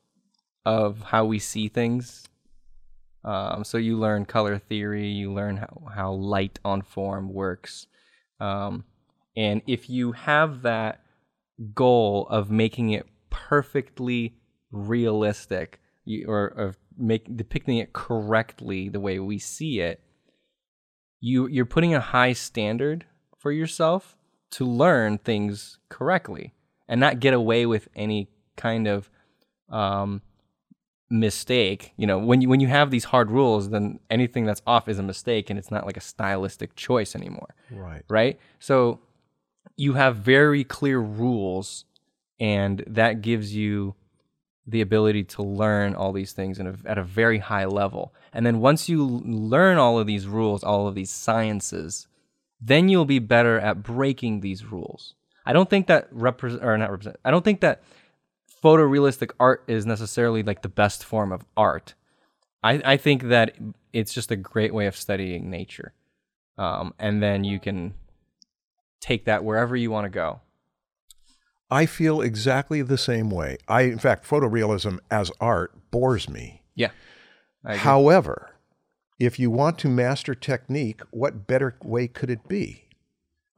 [0.65, 2.29] of how we see things.
[3.25, 7.87] Um, so you learn color theory, you learn how, how light on form works,
[8.39, 8.85] um,
[9.37, 11.03] and if you have that
[11.75, 14.37] goal of making it perfectly
[14.71, 20.01] realistic, you, or of make depicting it correctly the way we see it,
[21.21, 23.05] you you're putting a high standard
[23.41, 24.17] for yourself
[24.51, 26.53] to learn things correctly
[26.87, 29.11] and not get away with any kind of
[29.71, 30.21] um,
[31.09, 31.93] mistake.
[31.97, 34.99] You know, when you when you have these hard rules, then anything that's off is
[34.99, 37.55] a mistake, and it's not like a stylistic choice anymore.
[37.71, 38.03] Right.
[38.09, 38.39] Right.
[38.59, 39.01] So
[39.77, 41.87] you have very clear rules,
[42.39, 43.95] and that gives you
[44.67, 48.15] the ability to learn all these things in a, at a very high level.
[48.33, 52.07] And then once you learn all of these rules, all of these sciences,
[52.61, 55.15] then you'll be better at breaking these rules.
[55.47, 57.17] I don't think that represent or not represent.
[57.25, 57.83] I don't think that
[58.63, 61.95] photorealistic art is necessarily like the best form of art.
[62.63, 63.57] I, I think that
[63.93, 65.93] it's just a great way of studying nature.
[66.59, 67.95] Um, and then you can
[69.01, 70.41] take that wherever you want to go.
[71.71, 73.57] I feel exactly the same way.
[73.67, 76.63] I, in fact, photorealism as art bores me.
[76.75, 76.91] Yeah.
[77.65, 78.51] However,
[79.21, 82.89] if you want to master technique, what better way could it be?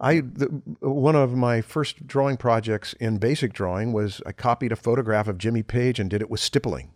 [0.01, 0.47] I the,
[0.81, 5.39] one of my first drawing projects in basic drawing was I copied a photograph of
[5.39, 6.93] Jimmy Page and did it with stippling.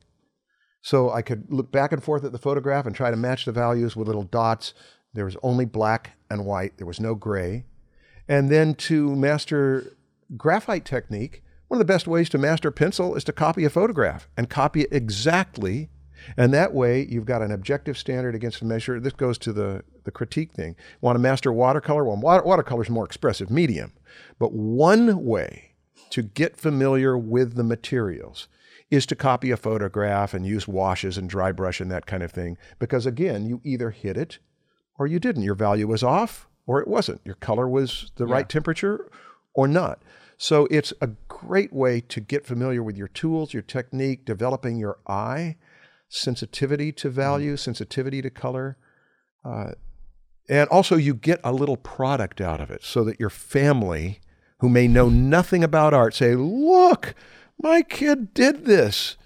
[0.83, 3.53] So I could look back and forth at the photograph and try to match the
[3.53, 4.75] values with little dots.
[5.15, 6.77] There was only black and white.
[6.77, 7.65] There was no gray.
[8.29, 9.97] And then to master
[10.37, 14.29] graphite technique, one of the best ways to master pencil is to copy a photograph
[14.37, 15.91] and copy it exactly.
[16.37, 18.99] And that way, you've got an objective standard against a measure.
[19.01, 20.77] This goes to the, the critique thing.
[21.01, 22.05] Want to master watercolor?
[22.05, 23.93] Well, water, watercolor is more expressive medium.
[24.39, 25.73] But one way
[26.11, 28.49] to get familiar with the materials
[28.91, 32.31] is to copy a photograph and use washes and dry brush and that kind of
[32.31, 32.57] thing.
[32.79, 34.39] Because again, you either hit it
[34.99, 35.43] or you didn't.
[35.43, 37.21] Your value was off or it wasn't.
[37.25, 38.35] Your color was the Yeah.
[38.35, 39.09] right temperature
[39.55, 40.01] or not.
[40.39, 44.99] So it's a great way to get familiar with your tools, your technique, developing your
[45.07, 45.57] eye,
[46.09, 48.77] sensitivity to value, sensitivity to color.
[49.45, 49.73] Uh,
[50.49, 54.21] and also, you get a little product out of it so that your family,
[54.61, 57.15] who may know nothing about art, say, Look,
[57.61, 59.17] my kid did this.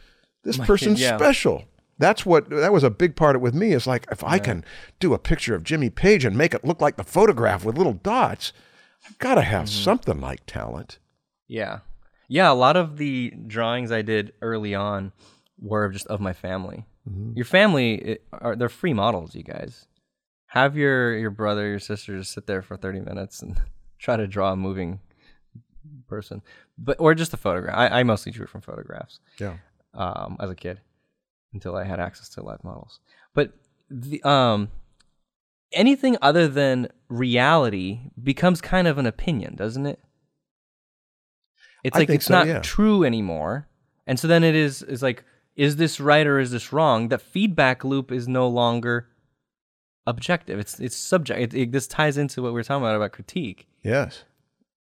[0.45, 1.17] This My kid- person's yeah.
[1.17, 1.65] special.
[1.99, 3.73] That's what that was a big part of it with me.
[3.73, 4.65] Is like if I can
[5.01, 7.93] do a picture of Jimmy Page and make it look like the photograph with little
[7.93, 8.55] dots,
[9.07, 9.83] I've got to have Mm-hmm.
[9.85, 10.99] something like talent.
[11.47, 11.81] Yeah.
[12.27, 15.13] Yeah, a lot of the drawings I did early on
[15.61, 16.87] were just of my family.
[17.35, 19.87] Your family it, are they're free models, you guys.
[20.47, 23.61] Have your your brother, your sister just sit there for 30 minutes and
[23.99, 25.01] try to draw a moving
[26.09, 26.43] person.
[26.79, 27.77] But or just a photograph.
[27.77, 29.21] I, I mostly drew from photographs.
[29.39, 29.57] Yeah.
[29.93, 30.81] Um, as a kid
[31.53, 33.01] until I had access to live models.
[33.35, 33.53] But
[33.89, 34.69] the um
[35.73, 39.99] anything other than reality becomes kind of an opinion, doesn't it?
[41.83, 42.61] It's I like it's so, not yeah.
[42.61, 43.69] true anymore.
[44.07, 45.25] And so then it is is like
[45.61, 47.09] is this right or is this wrong?
[47.09, 49.09] That feedback loop is no longer
[50.07, 50.59] objective.
[50.59, 51.39] It's it's subject.
[51.39, 53.69] It, it, this ties into what we are talking about about critique.
[53.85, 54.25] Yes.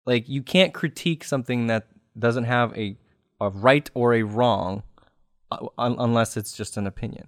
[0.08, 1.86] Like you can't critique something that
[2.18, 2.98] doesn't have a
[3.40, 4.82] a right or a wrong
[5.52, 7.28] uh, un- unless it's just an opinion.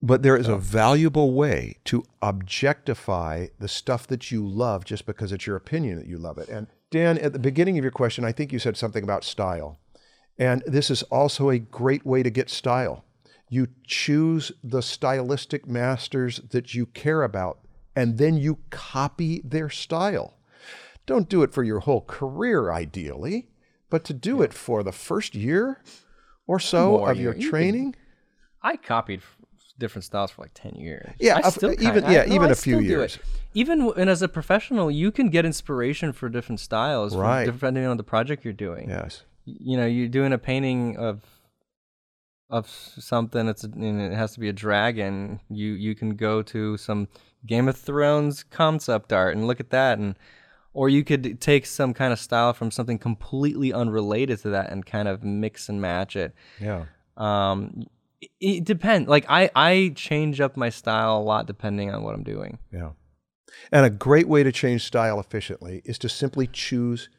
[0.00, 5.32] But there is a valuable way to objectify the stuff that you love just because
[5.32, 6.48] it's your opinion that you love it.
[6.48, 9.80] And Dan, at the beginning of your question, I think you said something about style.
[10.38, 13.04] And this is also a great way to get style.
[13.48, 17.58] You choose the stylistic masters that you care about,
[17.94, 20.38] and then you copy their style.
[21.04, 23.48] Don't do it for your whole career, ideally,
[23.90, 25.82] but to do it for the first year
[26.46, 27.40] or so More of your year.
[27.40, 27.96] You can- training.
[28.62, 29.20] I copied
[29.78, 31.10] different styles for like 10 years.
[31.18, 33.18] Yeah, I still even- kinda- yeah, I- no, even I a few years.
[33.52, 37.44] Even and as a professional, you can get inspiration for different styles, Right.
[37.44, 38.88] depending on the project you're doing.
[38.88, 39.24] Yes.
[39.44, 41.22] You know, you're doing a painting of
[42.50, 45.40] of something it's a, and it has to be a dragon.
[45.48, 47.08] You you can go to some
[47.46, 50.16] Game of Thrones concept art and look at that and
[50.74, 54.86] or you could take some kind of style from something completely unrelated to that and
[54.86, 56.34] kind of mix and match it.
[56.60, 56.86] Yeah.
[57.16, 57.84] Um,
[58.20, 59.08] it, it depends.
[59.08, 62.58] Like I, I change up my style a lot depending on what I'm doing.
[62.72, 62.90] Yeah.
[63.70, 67.10] And a great way to change style efficiently is to simply choose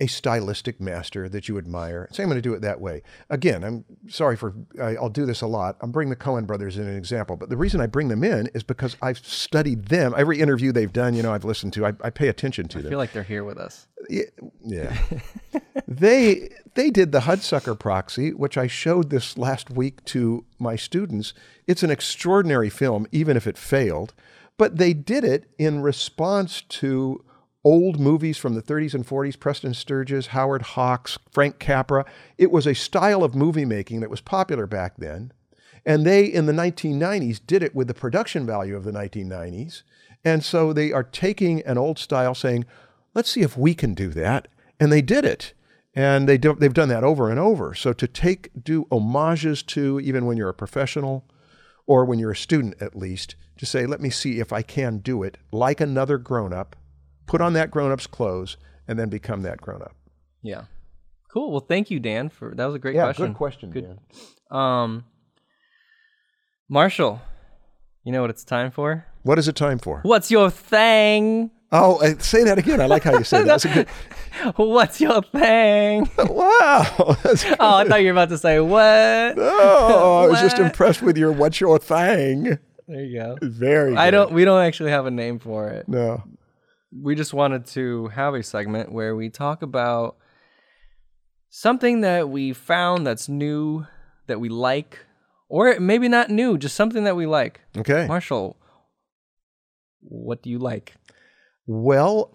[0.00, 2.08] a stylistic master that you admire.
[2.12, 3.02] Say, I'm going to do it that way.
[3.30, 5.76] Again, I'm sorry for, I, I'll do this a lot.
[5.80, 8.48] I'm bringing the Coen brothers in an example, but the reason I bring them in
[8.54, 10.14] is because I've studied them.
[10.16, 12.82] Every interview they've done, you know, I've listened to, I, I pay attention to I
[12.82, 12.88] them.
[12.88, 13.88] I feel like they're here with us.
[14.08, 14.22] Yeah,
[14.62, 14.96] yeah.
[15.88, 21.34] they they did the Hudsucker proxy, which I showed this last week to my students.
[21.66, 24.14] It's an extraordinary film, even if it failed.
[24.56, 27.24] But they did it in response to
[27.68, 32.06] old movies from the 30s and 40s, Preston Sturges, Howard Hawks, Frank Capra.
[32.38, 35.32] It was a style of movie making that was popular back then.
[35.84, 39.82] And they, in the 1990s, did it with the production value of the 1990s.
[40.24, 42.64] And so they are taking an old style saying,
[43.12, 44.48] let's see if we can do that.
[44.80, 45.52] And they did it.
[45.94, 47.74] And they do, they've done that over and over.
[47.74, 51.26] So to take, do homages to, even when you're a professional
[51.86, 55.00] or when you're a student at least, to say, let me see if I can
[55.00, 56.74] do it like another grown up,
[57.28, 58.56] put on that grown up's clothes,
[58.88, 59.94] and then become that grown up.
[60.42, 60.62] Yeah.
[61.32, 61.50] Cool.
[61.50, 62.28] Well, thank you, Dan.
[62.30, 63.26] For that was a great Yeah, question.
[63.26, 63.98] good question, Good.
[64.56, 65.04] Um,
[66.68, 67.20] Marshall,
[68.04, 69.04] You know what it's time for?
[69.22, 70.00] What is it time for?
[70.02, 71.50] What's your thing?
[71.70, 72.80] Oh, say that again.
[72.80, 73.46] I like how you say that.
[73.46, 73.88] That's a good.
[74.56, 76.08] What's your thing?
[76.18, 76.86] Wow.
[77.60, 79.34] Oh, I thought you were about to say what?
[79.38, 83.36] Oh, I was just impressed with your "What's your thing." There you go.
[83.42, 83.96] Very.
[83.96, 84.32] I don't.
[84.32, 85.86] We don't actually have a name for it.
[85.88, 86.22] No.
[86.90, 90.16] We just wanted to have a segment where we talk about
[91.50, 93.86] something that we found that's new,
[94.26, 94.98] that we like,
[95.48, 97.60] or maybe not new, just something that we like.
[97.76, 98.06] Okay.
[98.06, 98.56] Marshall,
[100.00, 100.94] what do you like?
[101.66, 102.34] Well,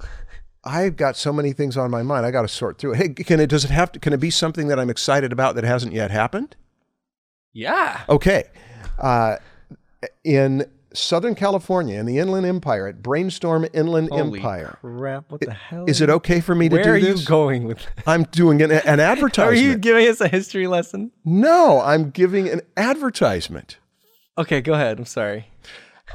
[0.63, 2.25] I've got so many things on my mind.
[2.25, 2.97] I got to sort through it.
[2.97, 3.47] Hey, can it?
[3.47, 3.99] Does it have to?
[3.99, 6.55] Can it be something that I'm excited about that hasn't yet happened?
[7.53, 8.01] Yeah.
[8.07, 8.45] Okay.
[8.97, 9.37] Uh,
[10.23, 14.77] in Southern California, in the Inland Empire, at Brainstorm Inland Holy Empire.
[14.81, 15.31] crap!
[15.31, 15.85] What the hell?
[15.87, 17.21] Is it okay for me to Where do are this?
[17.21, 17.85] you going with?
[18.07, 18.99] I'm doing an, an
[19.39, 21.11] Are you giving us a history lesson?
[21.25, 23.77] no, I'm giving an advertisement.
[24.37, 24.99] Okay, go ahead.
[24.99, 25.47] I'm sorry.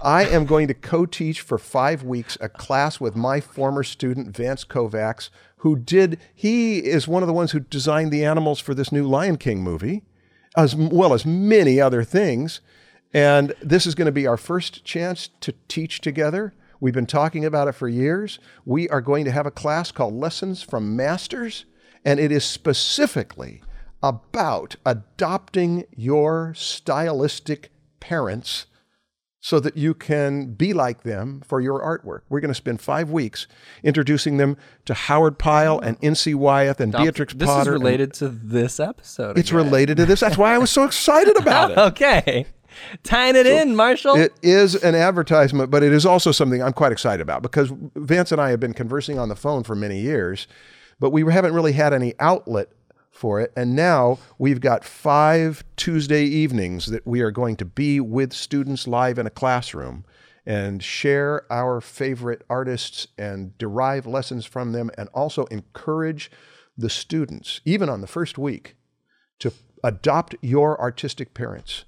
[0.02, 4.36] I am going to co teach for five weeks a class with my former student,
[4.36, 8.74] Vance Kovacs, who did, he is one of the ones who designed the animals for
[8.74, 10.02] this new Lion King movie,
[10.56, 12.60] as well as many other things.
[13.14, 16.54] And this is going to be our first chance to teach together.
[16.80, 18.38] We've been talking about it for years.
[18.64, 21.64] We are going to have a class called Lessons from Masters,
[22.04, 23.62] and it is specifically
[24.02, 28.66] about adopting your stylistic parents
[29.40, 32.20] so that you can be like them for your artwork.
[32.28, 33.46] We're going to spend five weeks
[33.82, 36.34] introducing them to Howard Pyle and N.C.
[36.34, 37.70] Wyeth and Beatrix this Potter.
[37.70, 39.38] This is related to this episode.
[39.38, 39.64] it's again.
[39.64, 40.20] related to this.
[40.20, 41.78] That's why I was so excited about it.
[41.78, 42.46] okay.
[43.02, 44.16] Tying it in, Marshall.
[44.16, 48.32] It is an advertisement, but it is also something I'm quite excited about because Vance
[48.32, 50.46] and I have been conversing on the phone for many years,
[50.98, 52.68] but we haven't really had any outlet
[53.10, 53.52] for it.
[53.56, 58.86] And now we've got five Tuesday evenings that we are going to be with students
[58.86, 60.04] live in a classroom
[60.46, 66.30] and share our favorite artists and derive lessons from them and also encourage
[66.76, 68.76] the students, even on the first week,
[69.40, 69.52] to
[69.84, 71.84] adopt your artistic parents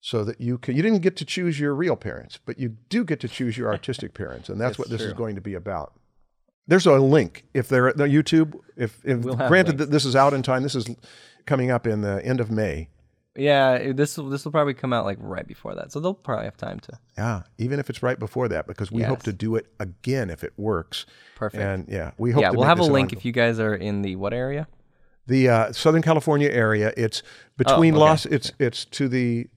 [0.00, 3.04] so that you can you didn't get to choose your real parents but you do
[3.04, 5.92] get to choose your artistic parents and that's what this is going to be about
[6.66, 10.16] there's a link if they're at the youtube if, if We'll granted that this is
[10.16, 10.88] out in time this is
[11.46, 12.88] coming up in the end of may
[13.36, 16.46] yeah, this will this will probably come out like right before that, so they'll probably
[16.46, 16.98] have time to.
[17.16, 20.42] yeah even if it's right before that because we hope to do it again if
[20.42, 21.62] it works Perfect.
[21.62, 24.16] and yeah we hope yeah, we'll have a link if you guys are in the
[24.16, 24.66] what area?
[25.28, 27.22] the uh, southern california area it's
[27.56, 28.10] between Oh, okay.
[28.10, 29.48] los it's it's to the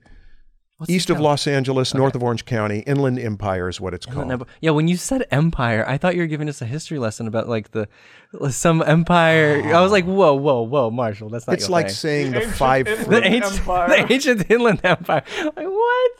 [0.77, 4.29] What's east of los angeles north of orange county inland empire is what it's Inland
[4.29, 4.55] called Empire.
[4.59, 7.47] Yeah, when you said empire, I thought you were giving us a history lesson about
[7.47, 7.87] like the
[8.49, 9.61] some empire.
[9.73, 11.53] I was like, whoa, whoa, whoa, Marshall, that's not.
[11.53, 11.93] it's your like thing.
[11.95, 13.87] saying the Ancient five Inland the ancient, Empire.
[13.89, 15.23] the ancient inland empire.
[15.43, 16.11] Like what?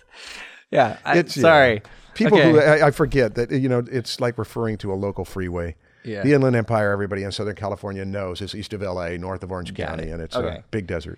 [0.72, 1.42] Yeah, I, It's yeah.
[1.42, 1.82] sorry.
[2.14, 5.76] People who I, I forget that you know it's like referring to a local freeway.
[6.06, 6.22] Yeah.
[6.22, 9.74] The Inland Empire, everybody in Southern California knows, is east of L.A., north of Orange
[9.74, 10.12] Got County, it.
[10.12, 10.58] and it's Okay.
[10.58, 11.18] a big desert.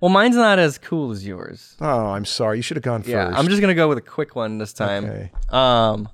[0.00, 1.76] Well, mine's not as cool as yours.
[1.80, 2.58] Oh, I'm sorry.
[2.58, 3.10] You should have gone first.
[3.10, 5.04] Yeah, I'm just gonna go with a quick one this time.
[5.04, 5.30] Okay.
[5.50, 6.08] Um,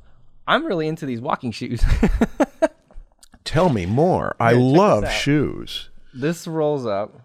[0.46, 1.82] I'm really into these walking shoes.
[3.44, 4.36] Tell me more.
[4.38, 5.16] I Here, check love this out.
[5.16, 5.90] shoes.
[6.14, 7.20] this rolls up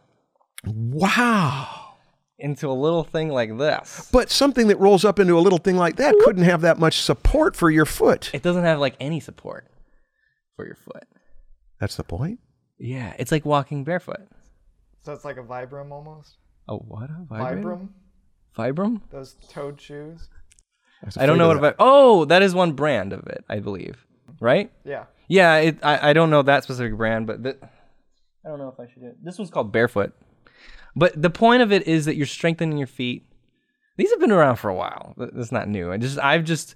[0.65, 1.93] Wow.
[2.39, 4.09] into a little thing like this.
[4.11, 6.99] But something that rolls up into a little thing like that couldn't have that much
[7.01, 8.31] support for your foot.
[8.33, 9.67] It doesn't have like any support
[10.55, 11.03] for your foot.
[11.79, 12.39] That's the point.
[12.79, 14.27] Yeah, it's like walking barefoot.
[15.03, 16.37] So it's like a Vibram almost.
[16.67, 17.09] A what?
[17.09, 17.61] A vibrator?
[17.69, 17.89] Vibram?
[18.57, 19.01] Vibram?
[19.11, 20.29] Those toad shoes?
[21.03, 21.75] was I don't know what about.
[21.79, 24.05] Oh, that is one brand of it, I believe.
[24.39, 24.71] Right?
[24.83, 25.05] Yeah.
[25.27, 27.57] Yeah, it, I I don't know that specific brand, but th-
[28.45, 29.01] I don't know if I should.
[29.01, 29.23] Do it.
[29.23, 30.13] This one's called Barefoot.
[30.95, 33.25] But the point of it is that you're strengthening your feet.
[33.97, 35.13] These have been around for a while.
[35.17, 35.91] Th- That's not new.
[35.91, 36.75] I just I've just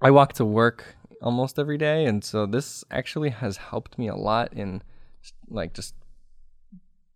[0.00, 4.16] I walk to work almost every day, and so this actually has helped me a
[4.16, 4.82] lot in
[5.48, 5.94] like just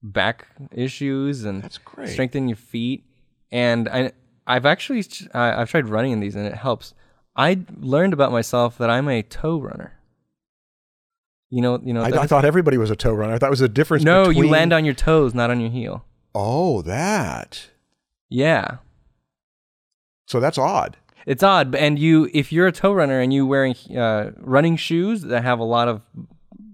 [0.02, 2.08] back issues and That's great.
[2.08, 3.04] strengthen your feet.
[3.52, 4.12] And I
[4.46, 6.94] I've actually I, I've tried running in these, and it helps.
[7.36, 9.94] I learned about myself that I'm a toe runner.
[11.50, 12.02] You know, you know.
[12.02, 13.32] I, I thought everybody was a toe runner.
[13.34, 14.04] I thought it was a difference.
[14.04, 14.44] no, between...
[14.44, 16.04] you land on your toes, not on your heel.
[16.34, 17.70] Oh, that.
[18.28, 18.76] Yeah,
[20.28, 20.96] So that's odd.
[21.26, 24.76] it's odd, but- and you if you're a toe runner and you wearing uh, running
[24.76, 26.02] shoes that have a lot of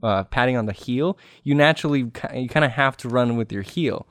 [0.03, 2.01] uh, padding on the heel, you naturally
[2.35, 4.07] you kind of have to run with your heel,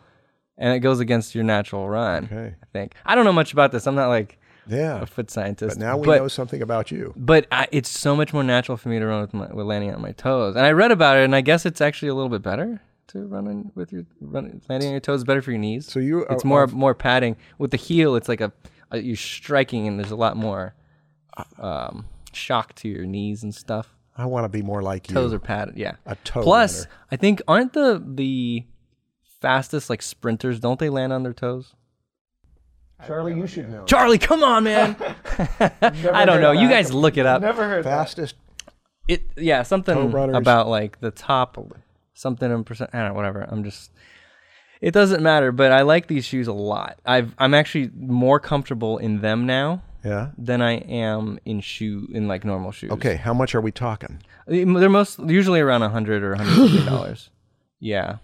[0.58, 2.26] and it goes against your natural run.
[2.26, 2.56] Okay.
[2.62, 3.86] I think I don't know much about this.
[3.88, 5.02] I'm not like Yeah.
[5.02, 5.78] a foot scientist.
[5.78, 7.14] But now we but, know something about you.
[7.16, 9.94] But I, it's so much more natural for me to run with, my, with landing
[9.94, 10.56] on my toes.
[10.56, 13.20] And I read about it, and I guess it's actually a little bit better to
[13.28, 15.24] run in with your run, landing on your toes.
[15.24, 15.86] Better for your knees.
[15.86, 18.16] So you it's are- more are- more padding with the heel.
[18.16, 18.52] It's like a
[18.94, 20.74] uh, you're striking, and there's a lot more
[21.60, 23.95] um, shock to your knees and stuff.
[24.18, 25.14] I want to be more like you.
[25.14, 25.96] Toes are padded, yeah.
[26.06, 26.92] A toe Plus, runner.
[27.12, 28.66] I think aren't the the
[29.42, 30.60] fastest like sprinters?
[30.60, 31.74] Don't they land on their toes?
[33.06, 33.84] Charlie, you should know.
[33.86, 34.96] Charlie, come on, man.
[35.60, 36.54] I don't know.
[36.54, 37.42] You guys look it up.
[37.42, 37.90] Never heard that.
[37.90, 38.36] Fastest.
[39.08, 41.58] It yeah, something about like the top
[42.14, 42.92] something in percent.
[42.94, 43.42] I don't know, whatever.
[43.48, 43.92] I'm just.
[44.82, 47.00] It doesn't matter, but I like these shoes a lot.
[47.06, 50.30] I've I'm actually more comfortable in them now Yeah.
[50.38, 52.92] than I am in shoe in like normal shoes.
[52.92, 54.22] Okay, how much are we talking?
[54.48, 57.30] They're most usually around a hundred or hundred fifty dollars.
[57.80, 58.18] yeah,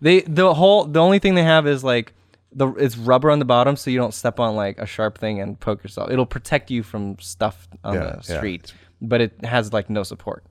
[0.00, 2.12] they the whole the only thing they have is like
[2.52, 5.40] the it's rubber on the bottom, so you don't step on like a sharp thing
[5.40, 6.10] and poke yourself.
[6.10, 8.36] It'll protect you from stuff on Yeah, the yeah.
[8.38, 10.44] street, but it has like no support.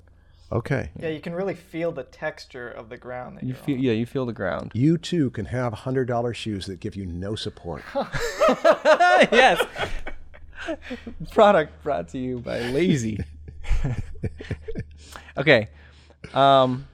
[0.50, 0.92] Okay.
[0.98, 3.92] Yeah, you can really feel the texture of the ground that You you're feel yeah,
[3.92, 4.72] you feel the ground.
[4.74, 7.82] You too can have hundred dollar shoes that give you no support.
[9.32, 9.66] yes.
[11.32, 13.20] Product brought to you by Lazy.
[15.38, 15.70] okay.
[16.34, 16.88] Um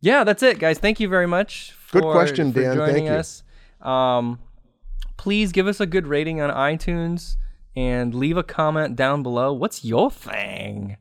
[0.00, 0.78] yeah, that's it, guys.
[0.78, 2.76] Thank you very much for, Good question, for Dan.
[2.76, 3.26] joining Thank
[3.84, 3.88] you.
[3.90, 4.38] Um
[5.16, 7.36] please give us a good rating on iTunes
[7.76, 9.52] and leave a comment down below.
[9.52, 10.96] What's your thing?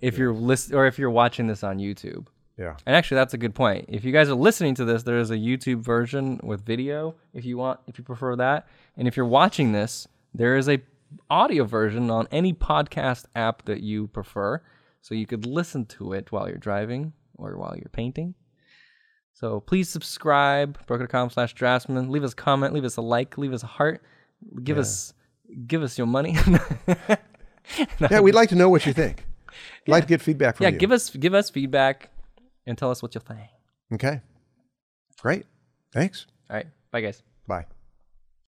[0.00, 2.26] If you're list or if you're watching this on YouTube.
[2.58, 2.76] Yeah.
[2.84, 3.84] And actually, that's a good point.
[3.88, 7.14] If you guys are listening to this, there is a YouTube version with video.
[7.32, 8.66] If you want, if you prefer that,
[8.96, 10.80] and if you're watching this, there is a
[11.30, 14.62] audio version on any podcast app that you prefer,
[15.00, 18.34] so you could listen to it while you're driving or while you're painting.
[19.32, 22.10] So please subscribe, proko.com slash draftsman.
[22.10, 24.02] Leave us a comment, leave us a like, leave us a heart,
[24.64, 24.80] give Yeah.
[24.82, 25.14] us
[25.66, 26.36] give us your money.
[28.10, 29.24] yeah, we'd like to know what you think.
[29.86, 30.78] We'd like to get feedback from yeah, you.
[30.78, 32.10] give us give us feedback
[32.66, 33.40] and tell us what you think.
[33.94, 34.20] Okay.
[35.20, 35.46] Great.
[35.92, 36.26] Thanks.
[36.50, 36.66] All right.
[36.90, 37.22] Bye guys.
[37.46, 37.77] Bye.